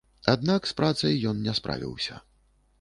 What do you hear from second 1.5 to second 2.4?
справіўся.